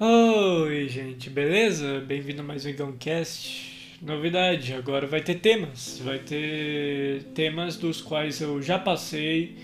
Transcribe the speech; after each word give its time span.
Oi, 0.00 0.88
gente, 0.88 1.30
beleza? 1.30 2.00
Bem-vindo 2.00 2.40
a 2.40 2.44
mais 2.44 2.64
um 2.64 2.70
Igãocast. 2.70 3.98
Novidade, 4.00 4.72
agora 4.72 5.06
vai 5.06 5.22
ter 5.22 5.36
temas. 5.36 6.00
Vai 6.02 6.18
ter 6.18 7.22
temas 7.34 7.76
dos 7.76 8.00
quais 8.00 8.40
eu 8.40 8.60
já 8.60 8.78
passei 8.78 9.56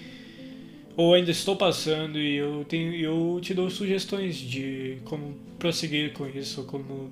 ou 0.97 1.15
ainda 1.15 1.31
estou 1.31 1.57
passando 1.57 2.19
e 2.19 2.37
eu 2.37 2.65
tenho 2.69 2.95
eu 2.95 3.41
te 3.41 3.55
dou 3.55 3.71
sugestões 3.71 4.37
de 4.37 4.99
como 5.05 5.35
prosseguir 5.59 6.13
com 6.13 6.27
isso, 6.29 6.65
como 6.65 7.11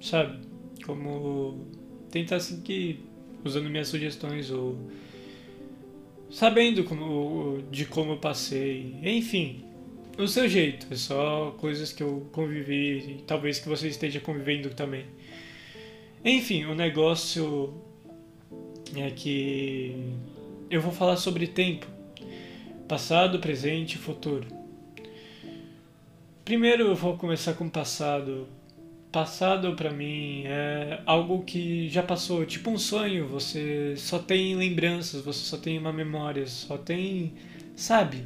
sabe, 0.00 0.38
como 0.84 1.66
tentar 2.10 2.40
seguir 2.40 3.00
usando 3.44 3.68
minhas 3.68 3.88
sugestões 3.88 4.50
ou 4.50 4.76
sabendo 6.30 6.84
como 6.84 7.62
de 7.70 7.84
como 7.84 8.12
eu 8.12 8.16
passei, 8.18 8.96
enfim, 9.02 9.64
do 10.16 10.26
seu 10.26 10.48
jeito, 10.48 10.86
é 10.90 10.96
só 10.96 11.54
coisas 11.58 11.92
que 11.92 12.02
eu 12.02 12.26
convivi 12.32 12.98
e 12.98 13.22
talvez 13.26 13.58
que 13.58 13.68
você 13.68 13.88
esteja 13.88 14.18
convivendo 14.18 14.70
também. 14.70 15.04
Enfim, 16.24 16.64
o 16.64 16.74
negócio 16.74 17.74
é 18.96 19.10
que 19.10 19.94
eu 20.70 20.80
vou 20.80 20.90
falar 20.90 21.16
sobre 21.16 21.46
tempo, 21.46 21.86
passado, 22.88 23.38
presente 23.38 23.94
e 23.94 23.98
futuro. 23.98 24.46
Primeiro 26.44 26.84
eu 26.84 26.94
vou 26.94 27.16
começar 27.16 27.54
com 27.54 27.66
o 27.66 27.70
passado. 27.70 28.48
Passado 29.12 29.74
para 29.74 29.90
mim 29.90 30.42
é 30.46 31.00
algo 31.06 31.42
que 31.42 31.88
já 31.88 32.02
passou, 32.02 32.44
tipo 32.44 32.70
um 32.70 32.78
sonho, 32.78 33.26
você 33.26 33.94
só 33.96 34.18
tem 34.18 34.54
lembranças, 34.54 35.22
você 35.22 35.40
só 35.40 35.56
tem 35.56 35.78
uma 35.78 35.92
memória, 35.92 36.46
só 36.46 36.76
tem, 36.76 37.32
sabe? 37.74 38.24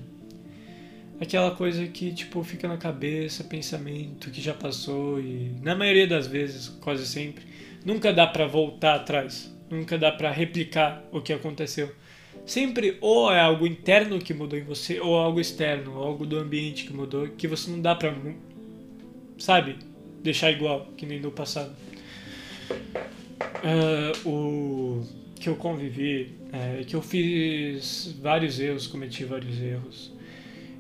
Aquela 1.20 1.51
coisa 1.51 1.87
que 1.87 2.12
tipo 2.12 2.42
fica 2.42 2.66
na 2.66 2.79
cabeça, 2.79 3.45
pensamento 3.45 4.30
que 4.30 4.41
já 4.41 4.55
passou 4.55 5.20
e 5.20 5.52
na 5.62 5.74
maioria 5.74 6.06
das 6.06 6.27
vezes, 6.27 6.69
quase 6.80 7.06
sempre, 7.06 7.44
nunca 7.84 8.12
dá 8.12 8.27
para 8.27 8.47
voltar 8.47 8.94
atrás, 8.94 9.55
nunca 9.69 9.98
dá 9.98 10.11
para 10.11 10.31
replicar 10.31 11.05
o 11.12 11.20
que 11.20 11.33
aconteceu. 11.33 11.94
Sempre 12.47 12.97
ou 13.00 13.31
é 13.31 13.39
algo 13.39 13.67
interno 13.67 14.19
que 14.19 14.33
mudou 14.33 14.59
em 14.59 14.62
você 14.62 14.98
ou 14.98 15.14
algo 15.17 15.41
externo, 15.41 15.98
ou 15.98 16.03
algo 16.03 16.25
do 16.25 16.39
ambiente 16.39 16.84
que 16.84 16.92
mudou 16.92 17.28
que 17.28 17.47
você 17.47 17.70
não 17.70 17.81
dá 17.81 17.94
para 17.94 18.14
sabe, 19.39 19.77
deixar 20.22 20.50
igual 20.50 20.87
que 20.97 21.05
nem 21.05 21.20
no 21.20 21.31
passado. 21.31 21.75
Uh, 23.62 24.28
o 24.28 25.06
que 25.34 25.48
eu 25.48 25.56
convivi, 25.56 26.34
é, 26.53 26.84
que 26.84 26.94
eu 26.94 27.03
fiz 27.03 28.14
vários 28.20 28.59
erros, 28.59 28.87
cometi 28.87 29.25
vários 29.25 29.61
erros 29.61 30.19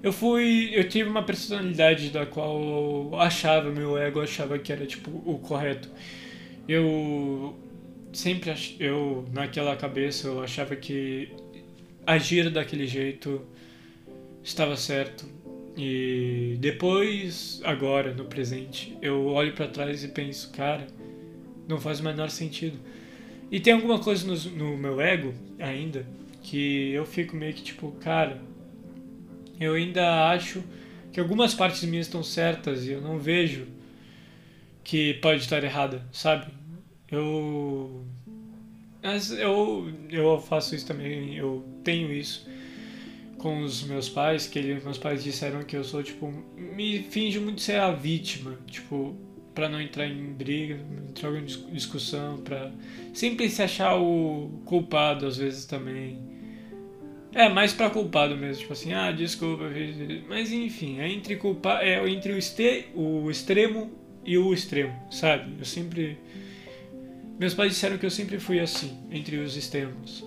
eu 0.02 0.12
fui. 0.12 0.70
Eu 0.72 0.88
tive 0.88 1.08
uma 1.08 1.22
personalidade 1.22 2.10
da 2.10 2.26
qual 2.26 3.10
eu 3.12 3.20
achava, 3.20 3.70
meu 3.70 3.98
ego 3.98 4.20
achava 4.20 4.58
que 4.58 4.72
era 4.72 4.86
tipo 4.86 5.10
o 5.10 5.38
correto. 5.38 5.88
Eu 6.68 7.58
sempre 8.12 8.50
ach, 8.50 8.76
eu 8.80 9.24
naquela 9.32 9.76
cabeça 9.76 10.28
eu 10.28 10.42
achava 10.42 10.74
que 10.76 11.28
agir 12.06 12.50
daquele 12.50 12.86
jeito 12.86 13.42
estava 14.42 14.76
certo. 14.76 15.26
E 15.76 16.56
depois, 16.60 17.60
agora, 17.64 18.12
no 18.12 18.24
presente, 18.24 18.96
eu 19.00 19.26
olho 19.26 19.54
para 19.54 19.68
trás 19.68 20.02
e 20.04 20.08
penso, 20.08 20.50
cara, 20.52 20.86
não 21.68 21.80
faz 21.80 22.00
o 22.00 22.04
menor 22.04 22.28
sentido. 22.30 22.78
E 23.50 23.60
tem 23.60 23.72
alguma 23.72 23.98
coisa 23.98 24.26
no, 24.26 24.36
no 24.56 24.76
meu 24.76 25.00
ego 25.00 25.32
ainda 25.58 26.06
que 26.42 26.90
eu 26.92 27.04
fico 27.04 27.36
meio 27.36 27.54
que 27.54 27.62
tipo, 27.62 27.92
cara, 28.00 28.40
eu 29.60 29.74
ainda 29.74 30.30
acho 30.30 30.64
que 31.12 31.20
algumas 31.20 31.54
partes 31.54 31.84
minhas 31.84 32.06
estão 32.06 32.22
certas 32.22 32.86
e 32.86 32.92
eu 32.92 33.00
não 33.00 33.18
vejo 33.18 33.66
que 34.82 35.14
pode 35.14 35.42
estar 35.42 35.62
errada, 35.62 36.02
sabe? 36.12 36.46
Eu 37.10 38.04
mas 39.02 39.30
eu 39.30 39.92
eu 40.10 40.40
faço 40.40 40.74
isso 40.74 40.86
também, 40.86 41.36
eu 41.36 41.64
tenho 41.84 42.12
isso 42.12 42.48
com 43.38 43.62
os 43.62 43.82
meus 43.84 44.08
pais, 44.08 44.46
que 44.46 44.58
eles, 44.58 44.84
meus 44.84 44.98
pais 44.98 45.24
disseram 45.24 45.62
que 45.62 45.76
eu 45.76 45.84
sou 45.84 46.02
tipo 46.02 46.32
me 46.56 47.02
finjo 47.04 47.40
muito 47.40 47.60
ser 47.60 47.80
a 47.80 47.90
vítima, 47.90 48.58
tipo 48.66 49.16
para 49.54 49.68
não 49.68 49.80
entrar 49.80 50.06
em 50.06 50.32
briga, 50.32 50.78
entrar 51.08 51.34
em 51.34 51.44
discussão, 51.44 52.38
para 52.38 52.72
sempre 53.12 53.48
se 53.50 53.62
achar 53.62 53.96
o 53.96 54.62
culpado 54.64 55.26
às 55.26 55.36
vezes 55.36 55.66
também. 55.66 56.18
É, 57.32 57.48
mais 57.48 57.72
pra 57.72 57.90
culpado 57.90 58.36
mesmo, 58.36 58.62
tipo 58.62 58.72
assim, 58.72 58.92
ah, 58.92 59.12
desculpa, 59.12 59.64
mas 60.28 60.50
enfim, 60.50 60.98
é 60.98 61.08
entre 61.08 61.36
culpa, 61.36 61.78
é 61.80 62.04
entre 62.08 62.32
o, 62.32 62.36
este, 62.36 62.86
o 62.94 63.30
extremo 63.30 63.90
e 64.24 64.36
o 64.36 64.52
extremo, 64.52 64.92
sabe? 65.10 65.54
Eu 65.58 65.64
sempre 65.64 66.18
meus 67.40 67.54
pais 67.54 67.72
disseram 67.72 67.96
que 67.96 68.04
eu 68.04 68.10
sempre 68.10 68.38
fui 68.38 68.60
assim, 68.60 68.98
entre 69.10 69.38
os 69.38 69.56
extremos. 69.56 70.22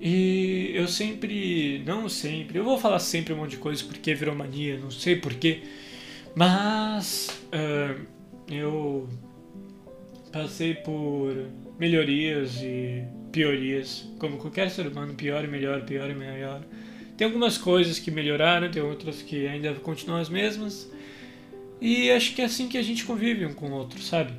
E 0.00 0.70
eu 0.72 0.88
sempre, 0.88 1.82
não 1.84 2.08
sempre, 2.08 2.58
eu 2.58 2.64
vou 2.64 2.78
falar 2.78 2.98
sempre 2.98 3.34
um 3.34 3.36
monte 3.36 3.50
de 3.50 3.56
coisa 3.58 3.84
porque 3.84 4.14
virou 4.14 4.34
mania, 4.34 4.78
não 4.78 4.90
sei 4.90 5.16
porquê, 5.16 5.62
mas 6.34 7.28
uh, 7.52 8.06
eu 8.50 9.06
passei 10.32 10.74
por 10.74 11.34
melhorias 11.78 12.60
e 12.62 13.04
piorias, 13.32 14.08
como 14.18 14.36
qualquer 14.38 14.70
ser 14.70 14.86
humano, 14.86 15.14
pior 15.14 15.44
e 15.44 15.48
melhor, 15.48 15.84
pior 15.84 16.10
e 16.10 16.14
melhor. 16.14 16.62
Tem 17.16 17.26
algumas 17.26 17.58
coisas 17.58 17.98
que 17.98 18.10
melhoraram, 18.10 18.70
tem 18.70 18.82
outras 18.82 19.22
que 19.22 19.46
ainda 19.46 19.74
continuam 19.74 20.20
as 20.20 20.28
mesmas. 20.28 20.90
E 21.80 22.10
acho 22.10 22.34
que 22.34 22.42
é 22.42 22.44
assim 22.44 22.68
que 22.68 22.78
a 22.78 22.82
gente 22.82 23.04
convive 23.04 23.46
um 23.46 23.54
com 23.54 23.70
o 23.70 23.72
outro, 23.72 24.00
sabe? 24.02 24.32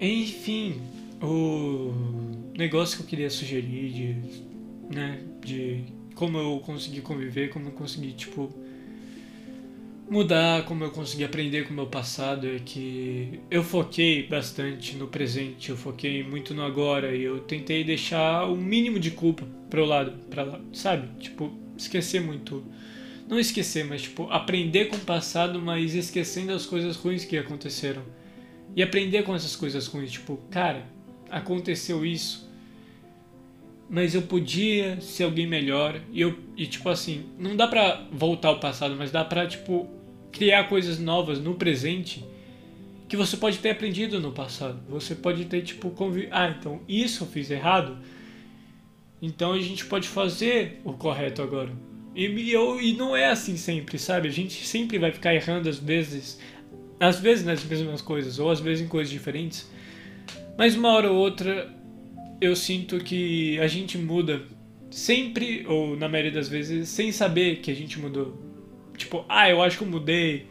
Enfim, 0.00 0.80
o 1.22 1.92
negócio 2.56 2.96
que 2.96 3.02
eu 3.02 3.06
queria 3.06 3.30
sugerir 3.30 3.90
de, 3.90 4.94
né, 4.94 5.20
de 5.44 5.84
como 6.14 6.38
eu 6.38 6.60
consegui 6.60 7.00
conviver, 7.00 7.50
como 7.50 7.68
eu 7.68 7.72
consegui, 7.72 8.12
tipo, 8.12 8.52
mudar, 10.10 10.64
como 10.64 10.82
eu 10.82 10.90
consegui 10.90 11.22
aprender 11.22 11.68
com 11.68 11.70
o 11.70 11.76
meu 11.76 11.86
passado 11.86 12.44
é 12.48 12.58
que 12.58 13.38
eu 13.48 13.62
foquei 13.62 14.26
bastante 14.26 14.96
no 14.96 15.06
presente, 15.06 15.70
eu 15.70 15.76
foquei 15.76 16.24
muito 16.24 16.52
no 16.52 16.64
agora 16.64 17.14
e 17.14 17.22
eu 17.22 17.38
tentei 17.38 17.84
deixar 17.84 18.44
o 18.50 18.56
mínimo 18.56 18.98
de 18.98 19.12
culpa 19.12 19.46
pro 19.70 19.84
lado, 19.84 20.12
para 20.28 20.42
lá, 20.42 20.60
sabe? 20.72 21.08
Tipo, 21.20 21.52
esquecer 21.76 22.20
muito, 22.20 22.64
não 23.28 23.38
esquecer, 23.38 23.84
mas 23.84 24.02
tipo, 24.02 24.24
aprender 24.30 24.86
com 24.86 24.96
o 24.96 25.00
passado, 25.00 25.62
mas 25.62 25.94
esquecendo 25.94 26.52
as 26.52 26.66
coisas 26.66 26.96
ruins 26.96 27.24
que 27.24 27.38
aconteceram. 27.38 28.02
E 28.74 28.82
aprender 28.82 29.22
com 29.22 29.34
essas 29.34 29.54
coisas 29.54 29.86
ruins, 29.86 30.10
tipo, 30.10 30.38
cara, 30.50 30.86
aconteceu 31.30 32.04
isso, 32.04 32.50
mas 33.88 34.14
eu 34.14 34.22
podia 34.22 35.00
ser 35.00 35.24
alguém 35.24 35.46
melhor 35.46 36.00
e 36.12 36.20
eu 36.20 36.36
e 36.56 36.64
tipo 36.66 36.88
assim 36.88 37.26
não 37.36 37.56
dá 37.56 37.66
para 37.66 38.06
voltar 38.12 38.48
ao 38.48 38.60
passado 38.60 38.94
mas 38.96 39.10
dá 39.10 39.24
para 39.24 39.48
tipo 39.48 39.99
criar 40.32 40.64
coisas 40.64 40.98
novas 40.98 41.38
no 41.38 41.54
presente 41.54 42.24
que 43.08 43.16
você 43.16 43.36
pode 43.36 43.58
ter 43.58 43.70
aprendido 43.70 44.20
no 44.20 44.30
passado. 44.30 44.80
Você 44.88 45.16
pode 45.16 45.44
ter 45.46 45.62
tipo 45.62 45.90
convi... 45.90 46.28
ah, 46.30 46.54
então 46.56 46.80
isso 46.88 47.24
eu 47.24 47.28
fiz 47.28 47.50
errado. 47.50 47.98
Então 49.20 49.52
a 49.52 49.60
gente 49.60 49.84
pode 49.84 50.08
fazer 50.08 50.80
o 50.84 50.92
correto 50.92 51.42
agora. 51.42 51.72
E, 52.14 52.26
e, 52.26 52.52
eu, 52.52 52.80
e 52.80 52.92
não 52.94 53.16
é 53.16 53.26
assim 53.26 53.56
sempre, 53.56 53.98
sabe? 53.98 54.28
A 54.28 54.30
gente 54.30 54.64
sempre 54.64 54.96
vai 54.98 55.10
ficar 55.10 55.34
errando 55.34 55.68
às 55.68 55.78
vezes, 55.78 56.40
às 57.00 57.18
vezes 57.18 57.44
nas 57.44 57.64
mesmas 57.64 58.00
coisas 58.00 58.38
ou 58.38 58.48
às 58.48 58.60
vezes 58.60 58.84
em 58.84 58.88
coisas 58.88 59.12
diferentes. 59.12 59.68
Mas 60.56 60.76
uma 60.76 60.90
hora 60.90 61.10
ou 61.10 61.18
outra 61.18 61.74
eu 62.40 62.54
sinto 62.54 62.98
que 63.00 63.58
a 63.58 63.66
gente 63.66 63.98
muda 63.98 64.42
sempre 64.90 65.66
ou 65.66 65.96
na 65.96 66.08
maioria 66.08 66.32
das 66.32 66.48
vezes 66.48 66.88
sem 66.88 67.12
saber 67.12 67.56
que 67.56 67.70
a 67.70 67.74
gente 67.74 67.98
mudou 67.98 68.49
Tipo, 69.00 69.24
ah, 69.30 69.48
eu 69.48 69.62
acho 69.62 69.78
que 69.78 69.84
eu 69.84 69.88
mudei. 69.88 70.46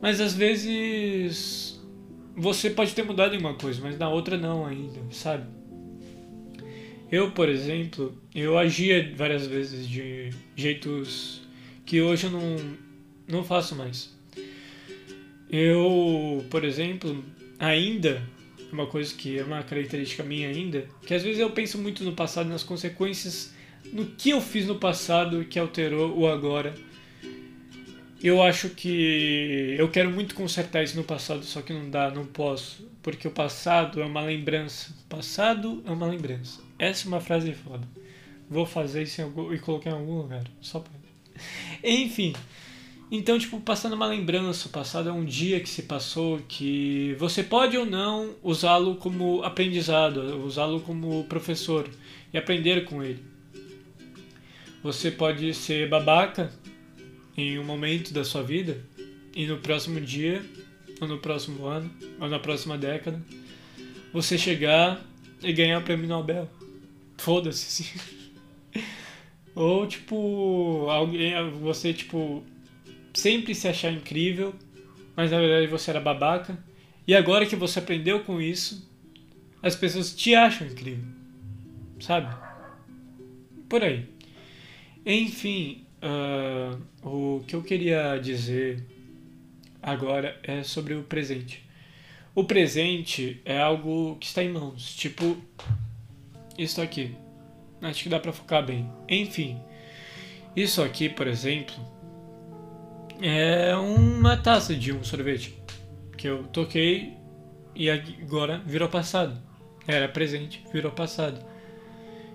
Mas 0.00 0.20
às 0.20 0.32
vezes 0.32 1.80
você 2.36 2.70
pode 2.70 2.94
ter 2.94 3.02
mudado 3.02 3.34
em 3.34 3.38
uma 3.38 3.54
coisa, 3.54 3.80
mas 3.82 3.98
na 3.98 4.08
outra 4.08 4.38
não 4.38 4.64
ainda, 4.64 5.00
sabe? 5.10 5.44
Eu, 7.10 7.32
por 7.32 7.48
exemplo, 7.48 8.16
eu 8.32 8.56
agia 8.56 9.12
várias 9.16 9.44
vezes 9.44 9.88
de 9.88 10.30
jeitos 10.54 11.42
que 11.84 12.00
hoje 12.00 12.26
eu 12.26 12.30
não, 12.30 12.56
não 13.26 13.42
faço 13.42 13.74
mais. 13.74 14.16
Eu, 15.50 16.44
por 16.48 16.64
exemplo, 16.64 17.24
ainda, 17.58 18.22
uma 18.70 18.86
coisa 18.86 19.12
que 19.12 19.36
é 19.36 19.42
uma 19.42 19.64
característica 19.64 20.22
minha 20.22 20.48
ainda, 20.48 20.86
que 21.04 21.12
às 21.12 21.24
vezes 21.24 21.40
eu 21.40 21.50
penso 21.50 21.76
muito 21.76 22.04
no 22.04 22.12
passado, 22.12 22.48
nas 22.48 22.62
consequências, 22.62 23.52
no 23.92 24.06
que 24.06 24.30
eu 24.30 24.40
fiz 24.40 24.64
no 24.64 24.76
passado 24.76 25.44
que 25.44 25.58
alterou 25.58 26.16
o 26.16 26.28
agora 26.28 26.72
eu 28.22 28.42
acho 28.42 28.70
que 28.70 29.76
eu 29.78 29.88
quero 29.88 30.10
muito 30.10 30.34
consertar 30.34 30.82
isso 30.82 30.96
no 30.96 31.04
passado, 31.04 31.44
só 31.44 31.62
que 31.62 31.72
não 31.72 31.88
dá, 31.88 32.10
não 32.10 32.26
posso, 32.26 32.88
porque 33.02 33.28
o 33.28 33.30
passado 33.30 34.02
é 34.02 34.04
uma 34.04 34.22
lembrança. 34.22 34.92
O 35.04 35.08
passado 35.08 35.82
é 35.86 35.90
uma 35.90 36.06
lembrança. 36.06 36.60
Essa 36.78 37.06
é 37.06 37.08
uma 37.08 37.20
frase 37.20 37.52
foda. 37.52 37.86
Vou 38.50 38.66
fazer 38.66 39.04
isso 39.04 39.22
algum, 39.22 39.52
e 39.52 39.58
colocar 39.58 39.90
em 39.90 39.94
algum 39.94 40.18
lugar, 40.18 40.44
só 40.60 40.80
pra... 40.80 40.92
Enfim, 41.84 42.34
Então, 43.10 43.38
tipo, 43.38 43.60
passando 43.60 43.94
uma 43.94 44.06
lembrança, 44.06 44.68
o 44.68 44.70
passado 44.70 45.08
é 45.08 45.12
um 45.12 45.24
dia 45.24 45.60
que 45.60 45.68
se 45.68 45.82
passou 45.82 46.40
que 46.48 47.14
você 47.18 47.42
pode 47.42 47.76
ou 47.76 47.86
não 47.86 48.34
usá-lo 48.42 48.96
como 48.96 49.42
aprendizado, 49.44 50.44
usá-lo 50.44 50.80
como 50.80 51.24
professor 51.24 51.88
e 52.32 52.38
aprender 52.38 52.84
com 52.84 53.02
ele. 53.02 53.24
Você 54.82 55.10
pode 55.10 55.54
ser 55.54 55.88
babaca 55.88 56.52
em 57.38 57.56
um 57.56 57.64
momento 57.64 58.12
da 58.12 58.24
sua 58.24 58.42
vida 58.42 58.84
e 59.34 59.46
no 59.46 59.58
próximo 59.58 60.00
dia, 60.00 60.44
ou 61.00 61.06
no 61.06 61.18
próximo 61.18 61.66
ano, 61.66 61.88
ou 62.20 62.28
na 62.28 62.40
próxima 62.40 62.76
década, 62.76 63.22
você 64.12 64.36
chegar 64.36 65.00
e 65.40 65.52
ganhar 65.52 65.78
o 65.78 65.82
prêmio 65.82 66.08
Nobel. 66.08 66.50
Foda-se, 67.16 67.84
sim. 67.84 68.00
ou 69.54 69.86
tipo, 69.86 70.86
alguém, 70.90 71.32
você 71.60 71.94
tipo 71.94 72.42
sempre 73.14 73.54
se 73.54 73.68
achar 73.68 73.92
incrível, 73.92 74.52
mas 75.16 75.30
na 75.30 75.38
verdade 75.38 75.68
você 75.68 75.90
era 75.90 76.00
babaca. 76.00 76.58
E 77.06 77.14
agora 77.14 77.46
que 77.46 77.56
você 77.56 77.78
aprendeu 77.78 78.20
com 78.24 78.40
isso, 78.40 78.90
as 79.62 79.76
pessoas 79.76 80.14
te 80.14 80.34
acham 80.34 80.66
incrível. 80.66 81.04
Sabe? 82.00 82.34
Por 83.68 83.82
aí. 83.82 84.06
Enfim, 85.06 85.86
uh, 86.02 87.08
o 87.08 87.44
que 87.44 87.54
eu 87.54 87.62
queria 87.62 88.18
dizer 88.18 88.84
agora 89.82 90.38
é 90.42 90.62
sobre 90.62 90.94
o 90.94 91.02
presente. 91.02 91.66
O 92.34 92.44
presente 92.44 93.40
é 93.44 93.60
algo 93.60 94.16
que 94.16 94.26
está 94.26 94.42
em 94.42 94.52
mãos, 94.52 94.94
tipo 94.94 95.36
isso 96.56 96.80
aqui. 96.80 97.16
Acho 97.80 98.02
que 98.02 98.08
dá 98.08 98.18
para 98.18 98.32
focar 98.32 98.64
bem. 98.64 98.90
Enfim, 99.08 99.60
isso 100.54 100.82
aqui, 100.82 101.08
por 101.08 101.26
exemplo, 101.26 101.74
é 103.20 103.74
uma 103.76 104.36
taça 104.36 104.74
de 104.74 104.92
um 104.92 105.02
sorvete 105.04 105.60
que 106.16 106.28
eu 106.28 106.44
toquei 106.48 107.16
e 107.74 107.88
agora 107.88 108.58
virou 108.66 108.88
passado. 108.88 109.40
Era 109.86 110.08
presente, 110.08 110.64
virou 110.72 110.92
passado. 110.92 111.44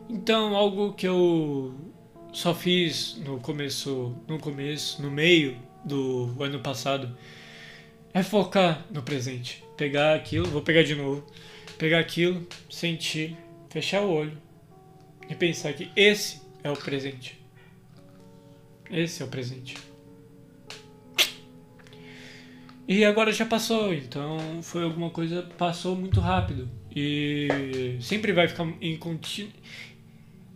Então, 0.09 0.55
algo 0.55 0.93
que 0.93 1.07
eu 1.07 1.92
só 2.33 2.53
fiz 2.53 3.15
no 3.23 3.39
começo, 3.39 4.15
no 4.27 4.39
começo, 4.39 5.01
no 5.01 5.11
meio 5.11 5.57
do 5.85 6.35
ano 6.39 6.59
passado 6.59 7.15
é 8.13 8.21
focar 8.23 8.85
no 8.91 9.01
presente. 9.01 9.63
Pegar 9.77 10.15
aquilo, 10.15 10.47
vou 10.47 10.61
pegar 10.61 10.83
de 10.83 10.95
novo. 10.95 11.25
Pegar 11.77 11.99
aquilo, 11.99 12.45
sentir, 12.69 13.37
fechar 13.69 14.01
o 14.01 14.11
olho 14.11 14.37
e 15.29 15.35
pensar 15.35 15.73
que 15.73 15.89
esse 15.95 16.41
é 16.63 16.71
o 16.71 16.75
presente. 16.75 17.39
Esse 18.89 19.21
é 19.21 19.25
o 19.25 19.29
presente. 19.29 19.75
E 22.87 23.05
agora 23.05 23.31
já 23.31 23.45
passou, 23.45 23.93
então 23.93 24.61
foi 24.61 24.83
alguma 24.83 25.09
coisa 25.09 25.41
passou 25.57 25.95
muito 25.95 26.19
rápido 26.19 26.69
e 26.93 27.97
sempre 28.01 28.33
vai 28.33 28.47
ficar 28.47 28.67
em, 28.81 28.99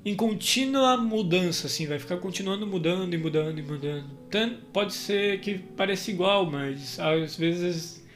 em 0.07 0.15
contínua 0.15 0.95
mudança, 0.95 1.67
assim, 1.67 1.85
vai 1.85 1.99
ficar 1.99 2.15
continuando 2.15 2.65
mudando 2.65 3.13
e 3.13 3.17
mudando 3.17 3.59
e 3.59 3.61
mudando. 3.61 4.09
Tanto, 4.31 4.65
pode 4.67 4.93
ser 4.93 5.41
que 5.41 5.57
pareça 5.57 6.09
igual, 6.09 6.49
mas 6.49 6.97
às 6.97 7.35
vezes 7.35 8.07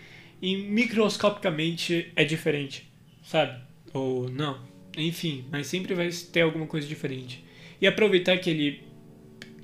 em, 0.42 0.70
microscopicamente 0.70 2.10
é 2.16 2.24
diferente, 2.24 2.90
sabe? 3.22 3.62
Ou 3.94 4.30
não, 4.30 4.62
enfim, 4.96 5.44
mas 5.52 5.68
sempre 5.68 5.94
vai 5.94 6.10
ter 6.10 6.40
alguma 6.40 6.66
coisa 6.66 6.88
diferente. 6.88 7.44
E 7.82 7.86
aproveitar 7.86 8.38
que 8.38 8.50
ele 8.50 8.84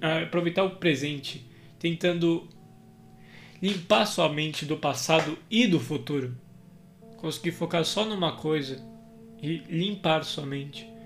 aproveitar 0.01 0.65
o 0.65 0.71
presente, 0.71 1.49
tentando 1.79 2.45
limpar 3.61 4.05
sua 4.05 4.27
mente 4.27 4.65
do 4.65 4.75
passado 4.75 5.37
e 5.49 5.65
do 5.65 5.79
futuro. 5.79 6.35
Conseguir 7.15 7.51
focar 7.51 7.85
só 7.85 8.03
numa 8.03 8.33
coisa 8.33 8.85
e 9.41 9.63
limpar 9.69 10.25
sua 10.25 10.45
mente. 10.45 10.96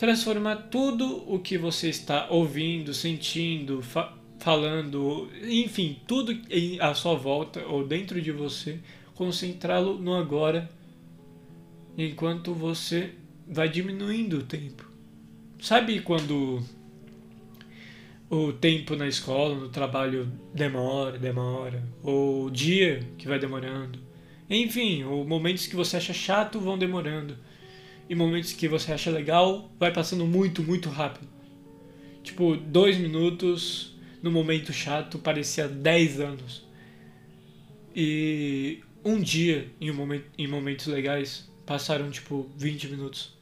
Transformar 0.00 0.56
tudo 0.70 1.30
o 1.30 1.38
que 1.38 1.58
você 1.58 1.90
está 1.90 2.26
ouvindo, 2.30 2.94
sentindo, 2.94 3.82
fa 3.82 4.16
falando, 4.38 5.28
enfim, 5.42 6.00
tudo 6.06 6.34
à 6.80 6.94
sua 6.94 7.14
volta 7.16 7.60
ou 7.66 7.86
dentro 7.86 8.18
de 8.22 8.32
você, 8.32 8.78
concentrá-lo 9.14 9.98
no 9.98 10.14
agora, 10.14 10.70
enquanto 11.98 12.54
você 12.54 13.10
vai 13.46 13.68
diminuindo 13.68 14.38
o 14.38 14.42
tempo. 14.42 14.90
Sabe 15.60 16.00
quando 16.00 16.62
o 18.30 18.54
tempo 18.54 18.96
na 18.96 19.06
escola, 19.06 19.54
no 19.54 19.68
trabalho 19.68 20.32
demora, 20.54 21.18
demora, 21.18 21.86
ou 22.02 22.46
o 22.46 22.50
dia 22.50 23.06
que 23.18 23.28
vai 23.28 23.38
demorando. 23.38 23.98
Enfim, 24.48 25.04
ou 25.04 25.26
momentos 25.26 25.66
que 25.66 25.76
você 25.76 25.98
acha 25.98 26.14
chato 26.14 26.58
vão 26.58 26.78
demorando. 26.78 27.36
E 28.10 28.14
momentos 28.16 28.52
que 28.52 28.66
você 28.66 28.92
acha 28.92 29.08
legal 29.08 29.70
vai 29.78 29.92
passando 29.92 30.26
muito, 30.26 30.64
muito 30.64 30.88
rápido. 30.88 31.28
Tipo, 32.24 32.56
dois 32.56 32.98
minutos 32.98 33.96
no 34.20 34.32
momento 34.32 34.72
chato 34.72 35.16
parecia 35.16 35.68
dez 35.68 36.18
anos. 36.18 36.66
E 37.94 38.80
um 39.04 39.20
dia 39.20 39.70
em, 39.80 39.92
um 39.92 39.94
momento, 39.94 40.24
em 40.36 40.48
momentos 40.48 40.88
legais 40.88 41.48
passaram 41.64 42.10
tipo 42.10 42.50
20 42.56 42.88
minutos. 42.88 43.32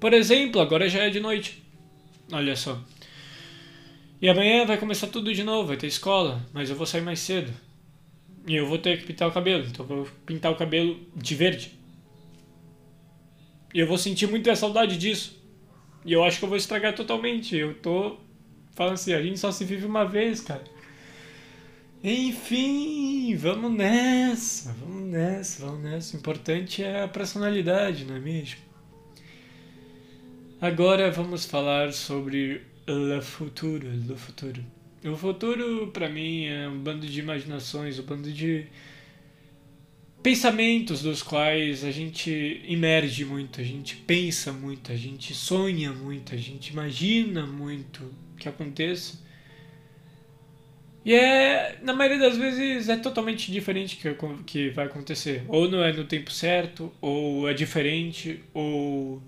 Por 0.00 0.12
exemplo, 0.12 0.60
agora 0.60 0.88
já 0.88 1.04
é 1.04 1.10
de 1.10 1.20
noite. 1.20 1.62
Olha 2.32 2.56
só. 2.56 2.82
E 4.20 4.28
amanhã 4.28 4.66
vai 4.66 4.76
começar 4.76 5.06
tudo 5.06 5.32
de 5.32 5.44
novo, 5.44 5.68
vai 5.68 5.76
ter 5.76 5.86
escola, 5.86 6.44
mas 6.52 6.68
eu 6.68 6.74
vou 6.74 6.84
sair 6.84 7.02
mais 7.02 7.20
cedo. 7.20 7.52
E 8.44 8.56
eu 8.56 8.66
vou 8.66 8.78
ter 8.78 8.98
que 8.98 9.06
pintar 9.06 9.28
o 9.28 9.32
cabelo, 9.32 9.64
então 9.68 9.86
vou 9.86 10.08
pintar 10.26 10.50
o 10.50 10.56
cabelo 10.56 10.98
de 11.14 11.36
verde. 11.36 11.79
E 13.72 13.80
eu 13.80 13.86
vou 13.86 13.98
sentir 13.98 14.26
muita 14.26 14.54
saudade 14.56 14.96
disso. 14.96 15.40
E 16.04 16.12
eu 16.12 16.24
acho 16.24 16.38
que 16.38 16.44
eu 16.44 16.48
vou 16.48 16.58
estragar 16.58 16.94
totalmente. 16.94 17.56
Eu 17.56 17.74
tô 17.74 18.18
falando 18.74 18.94
assim, 18.94 19.12
a 19.12 19.22
gente 19.22 19.38
só 19.38 19.52
se 19.52 19.64
vive 19.64 19.86
uma 19.86 20.04
vez, 20.04 20.40
cara. 20.40 20.64
Enfim, 22.02 23.36
vamos 23.36 23.72
nessa, 23.72 24.72
vamos 24.72 25.08
nessa, 25.10 25.66
vamos 25.66 25.82
nessa. 25.82 26.16
O 26.16 26.20
importante 26.20 26.82
é 26.82 27.02
a 27.02 27.08
personalidade, 27.08 28.04
não 28.04 28.16
é 28.16 28.20
mesmo? 28.20 28.60
Agora 30.60 31.10
vamos 31.10 31.44
falar 31.44 31.92
sobre 31.92 32.62
Le 32.86 33.20
futuro, 33.20 33.88
le 33.88 34.16
futuro. 34.16 34.64
O 35.04 35.16
futuro, 35.16 35.88
para 35.92 36.08
mim, 36.08 36.46
é 36.46 36.68
um 36.68 36.78
bando 36.78 37.06
de 37.06 37.20
imaginações, 37.20 37.98
um 37.98 38.02
bando 38.02 38.32
de 38.32 38.66
pensamentos 40.22 41.02
dos 41.02 41.22
quais 41.22 41.84
a 41.84 41.90
gente 41.90 42.62
emerge 42.68 43.24
muito, 43.24 43.60
a 43.60 43.64
gente 43.64 43.96
pensa 43.96 44.52
muito, 44.52 44.92
a 44.92 44.96
gente 44.96 45.34
sonha 45.34 45.92
muito, 45.92 46.34
a 46.34 46.38
gente 46.38 46.68
imagina 46.68 47.46
muito 47.46 48.12
que 48.36 48.48
aconteça. 48.48 49.18
E 51.02 51.14
é, 51.14 51.78
na 51.82 51.94
maioria 51.94 52.18
das 52.18 52.36
vezes, 52.36 52.88
é 52.88 52.96
totalmente 52.96 53.50
diferente 53.50 53.96
que, 53.96 54.14
que 54.44 54.70
vai 54.70 54.84
acontecer. 54.86 55.42
Ou 55.48 55.68
não 55.68 55.82
é 55.82 55.92
no 55.92 56.04
tempo 56.04 56.30
certo, 56.30 56.92
ou 57.00 57.48
é 57.48 57.54
diferente, 57.54 58.44
ou 58.52 59.22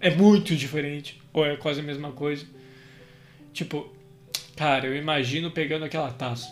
é 0.00 0.10
muito 0.10 0.54
diferente, 0.54 1.20
ou 1.32 1.44
é 1.44 1.56
quase 1.56 1.80
a 1.80 1.82
mesma 1.82 2.12
coisa. 2.12 2.46
Tipo, 3.52 3.92
cara, 4.54 4.86
eu 4.86 4.96
imagino 4.96 5.50
pegando 5.50 5.84
aquela 5.84 6.12
taça. 6.12 6.48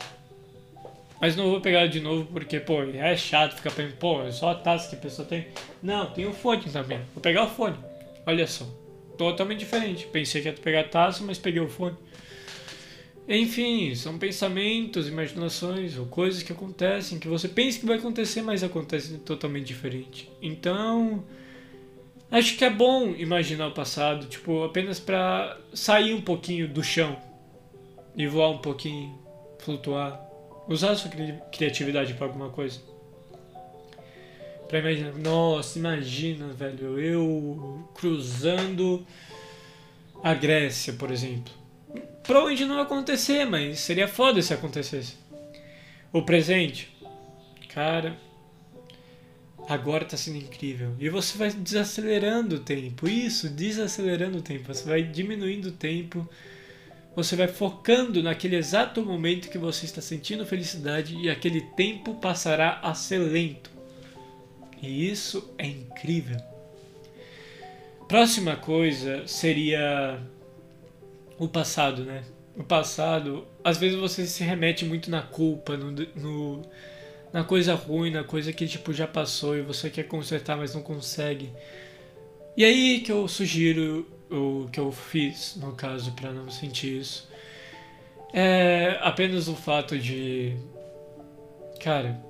Mas 1.22 1.36
não 1.36 1.48
vou 1.48 1.60
pegar 1.60 1.86
de 1.86 2.00
novo 2.00 2.26
porque, 2.32 2.58
pô, 2.58 2.82
é 2.82 3.16
chato 3.16 3.54
ficar 3.54 3.70
pensando, 3.70 3.96
pô, 3.96 4.24
é 4.24 4.32
só 4.32 4.50
a 4.50 4.54
taça 4.56 4.90
que 4.90 4.96
a 4.96 4.98
pessoa 4.98 5.26
tem. 5.26 5.46
Não, 5.80 6.06
tem 6.06 6.26
o 6.26 6.32
fone 6.32 6.64
também. 6.64 6.98
Vou 7.14 7.22
pegar 7.22 7.44
o 7.44 7.48
fone. 7.48 7.76
Olha 8.26 8.44
só. 8.44 8.66
Totalmente 9.16 9.60
diferente. 9.60 10.04
Pensei 10.08 10.42
que 10.42 10.48
ia 10.48 10.52
pegar 10.52 10.80
a 10.80 10.88
taça, 10.88 11.22
mas 11.22 11.38
peguei 11.38 11.60
o 11.60 11.68
fone. 11.68 11.96
Enfim, 13.28 13.94
são 13.94 14.18
pensamentos, 14.18 15.06
imaginações 15.06 15.96
ou 15.96 16.06
coisas 16.06 16.42
que 16.42 16.52
acontecem 16.52 17.20
que 17.20 17.28
você 17.28 17.46
pensa 17.46 17.78
que 17.78 17.86
vai 17.86 17.98
acontecer, 17.98 18.42
mas 18.42 18.64
acontecem 18.64 19.16
totalmente 19.18 19.66
diferente. 19.66 20.28
Então, 20.42 21.22
Acho 22.32 22.56
que 22.56 22.64
é 22.64 22.70
bom 22.70 23.10
imaginar 23.10 23.66
o 23.66 23.72
passado, 23.72 24.24
tipo, 24.24 24.64
apenas 24.64 24.98
para 24.98 25.58
sair 25.74 26.14
um 26.14 26.20
pouquinho 26.22 26.66
do 26.66 26.82
chão 26.82 27.14
e 28.16 28.26
voar 28.26 28.48
um 28.48 28.56
pouquinho, 28.56 29.18
flutuar, 29.58 30.31
usar 30.72 30.92
a 30.92 30.96
sua 30.96 31.10
criatividade 31.52 32.14
para 32.14 32.26
alguma 32.26 32.50
coisa. 32.50 32.80
Pra 34.68 34.78
imaginar, 34.78 35.12
nossa, 35.14 35.78
imagina, 35.78 36.48
velho, 36.48 36.98
eu 36.98 37.88
cruzando 37.94 39.06
a 40.22 40.32
Grécia, 40.32 40.94
por 40.94 41.10
exemplo. 41.10 41.52
Provavelmente 42.22 42.64
não 42.64 42.80
acontecer, 42.80 43.44
mas 43.44 43.80
seria 43.80 44.08
foda 44.08 44.40
se 44.40 44.54
acontecesse. 44.54 45.16
O 46.12 46.22
presente, 46.22 46.90
cara, 47.68 48.16
agora 49.68 50.04
está 50.04 50.16
sendo 50.16 50.38
incrível. 50.38 50.94
E 50.98 51.08
você 51.08 51.36
vai 51.36 51.50
desacelerando 51.50 52.56
o 52.56 52.60
tempo. 52.60 53.08
Isso, 53.08 53.48
desacelerando 53.48 54.38
o 54.38 54.42
tempo. 54.42 54.72
Você 54.72 54.88
vai 54.88 55.02
diminuindo 55.02 55.68
o 55.68 55.72
tempo 55.72 56.28
você 57.14 57.36
vai 57.36 57.48
focando 57.48 58.22
naquele 58.22 58.56
exato 58.56 59.02
momento 59.02 59.50
que 59.50 59.58
você 59.58 59.84
está 59.84 60.00
sentindo 60.00 60.46
felicidade 60.46 61.14
e 61.16 61.28
aquele 61.28 61.60
tempo 61.60 62.14
passará 62.14 62.80
a 62.82 62.94
ser 62.94 63.18
lento. 63.18 63.70
E 64.80 65.08
isso 65.10 65.52
é 65.58 65.66
incrível. 65.66 66.38
Próxima 68.08 68.56
coisa 68.56 69.26
seria 69.26 70.20
o 71.38 71.46
passado, 71.48 72.04
né? 72.04 72.22
O 72.56 72.64
passado, 72.64 73.46
às 73.64 73.78
vezes 73.78 73.98
você 73.98 74.26
se 74.26 74.42
remete 74.42 74.84
muito 74.84 75.10
na 75.10 75.22
culpa, 75.22 75.76
no, 75.76 75.92
no, 75.92 76.62
na 77.32 77.44
coisa 77.44 77.74
ruim, 77.74 78.10
na 78.10 78.24
coisa 78.24 78.52
que 78.52 78.66
tipo 78.66 78.92
já 78.92 79.06
passou 79.06 79.56
e 79.56 79.62
você 79.62 79.88
quer 79.88 80.04
consertar, 80.04 80.56
mas 80.56 80.74
não 80.74 80.82
consegue. 80.82 81.50
E 82.56 82.64
aí 82.64 83.00
que 83.00 83.10
eu 83.10 83.26
sugiro 83.26 84.06
o 84.30 84.68
que 84.70 84.78
eu 84.78 84.92
fiz, 84.92 85.56
no 85.56 85.72
caso, 85.72 86.12
para 86.12 86.32
não 86.32 86.50
sentir 86.50 87.00
isso, 87.00 87.28
é 88.32 88.98
apenas 89.00 89.48
o 89.48 89.54
fato 89.54 89.98
de, 89.98 90.56
cara, 91.80 92.20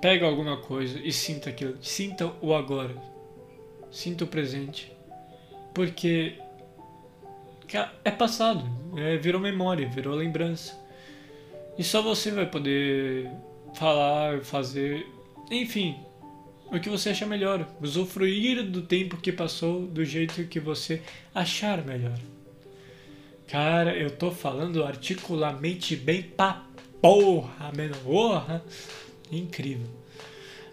pega 0.00 0.26
alguma 0.26 0.56
coisa 0.58 0.98
e 1.00 1.12
sinta 1.12 1.50
aquilo, 1.50 1.76
sinta 1.80 2.32
o 2.40 2.54
agora, 2.54 2.94
sinta 3.90 4.24
o 4.24 4.28
presente, 4.28 4.92
porque 5.74 6.34
é 8.04 8.10
passado, 8.10 8.64
é, 8.96 9.16
virou 9.16 9.40
memória, 9.40 9.88
virou 9.88 10.14
lembrança. 10.14 10.78
E 11.76 11.84
só 11.84 12.02
você 12.02 12.30
vai 12.30 12.46
poder 12.46 13.30
falar, 13.74 14.40
fazer, 14.40 15.06
enfim, 15.50 15.96
o 16.70 16.80
que 16.80 16.88
você 16.88 17.10
acha 17.10 17.26
melhor. 17.26 17.66
Usufruir 17.80 18.62
do 18.62 18.82
tempo 18.82 19.16
que 19.16 19.32
passou 19.32 19.86
do 19.86 20.04
jeito 20.04 20.44
que 20.44 20.60
você 20.60 21.02
achar 21.34 21.84
melhor. 21.84 22.18
Cara, 23.46 23.96
eu 23.96 24.10
tô 24.10 24.30
falando 24.30 24.84
articulamente 24.84 25.96
bem 25.96 26.22
pra 26.22 26.66
porra, 27.00 27.72
mano. 27.74 27.94
Porra! 28.04 28.62
Incrível. 29.32 29.86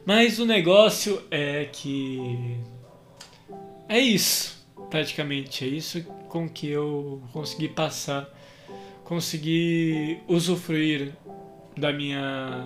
Mas 0.05 0.39
o 0.39 0.45
negócio 0.45 1.21
é 1.31 1.65
que. 1.65 2.59
É 3.87 3.99
isso, 3.99 4.67
praticamente. 4.89 5.63
É 5.63 5.67
isso 5.67 6.03
com 6.27 6.49
que 6.49 6.67
eu 6.67 7.23
consegui 7.31 7.69
passar. 7.69 8.29
Consegui 9.03 10.19
usufruir 10.27 11.13
da 11.77 11.93
minha 11.93 12.65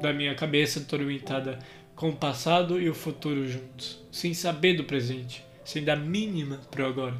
da 0.00 0.12
minha 0.12 0.34
cabeça 0.34 0.80
atormentada 0.80 1.58
com 1.96 2.10
o 2.10 2.16
passado 2.16 2.80
e 2.80 2.88
o 2.90 2.94
futuro 2.94 3.48
juntos, 3.48 3.98
sem 4.12 4.34
saber 4.34 4.74
do 4.74 4.84
presente, 4.84 5.42
sem 5.64 5.82
dar 5.82 5.96
mínima 5.96 6.60
pro 6.70 6.86
agora. 6.86 7.16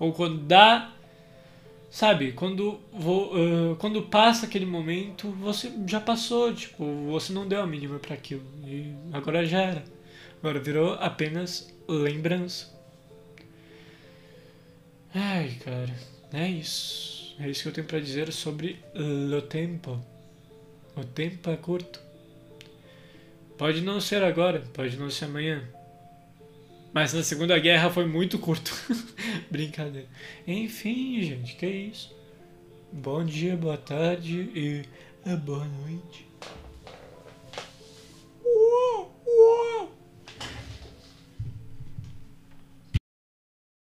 Ou 0.00 0.12
quando 0.12 0.38
dá, 0.42 0.92
sabe, 1.88 2.32
quando 2.32 2.80
vou, 2.92 3.32
uh, 3.34 3.76
quando 3.76 4.02
passa 4.02 4.46
aquele 4.46 4.66
momento, 4.66 5.30
você 5.30 5.72
já 5.86 6.00
passou, 6.00 6.52
tipo, 6.52 6.84
você 7.06 7.32
não 7.32 7.46
deu 7.46 7.62
a 7.62 7.66
mínima 7.66 8.00
para 8.00 8.14
aquilo 8.14 8.42
e 8.66 8.92
agora 9.12 9.46
já 9.46 9.62
era. 9.62 9.84
Agora 10.40 10.58
virou 10.58 10.94
apenas 10.94 11.72
lembrança. 11.86 12.68
Ai, 15.14 15.56
cara, 15.64 15.94
é 16.32 16.48
isso. 16.48 17.36
É 17.38 17.48
isso 17.48 17.62
que 17.62 17.68
eu 17.68 17.72
tenho 17.72 17.86
para 17.86 18.00
dizer 18.00 18.32
sobre 18.32 18.78
o 18.94 19.42
tempo. 19.42 20.00
O 20.96 21.04
tempo 21.04 21.50
é 21.50 21.56
curto. 21.56 22.09
Pode 23.60 23.82
não 23.82 24.00
ser 24.00 24.22
agora, 24.22 24.64
pode 24.72 24.96
não 24.96 25.10
ser 25.10 25.26
amanhã. 25.26 25.62
Mas 26.94 27.12
na 27.12 27.22
Segunda 27.22 27.58
Guerra 27.58 27.90
foi 27.90 28.06
muito 28.06 28.38
curto. 28.38 28.72
Brincadeira. 29.52 30.08
Enfim, 30.46 31.20
gente, 31.20 31.56
que 31.56 31.66
é 31.66 31.68
isso. 31.68 32.10
Bom 32.90 33.22
dia, 33.22 33.58
boa 33.58 33.76
tarde 33.76 34.50
e 34.54 34.82
boa 35.44 35.66
noite. 35.66 36.29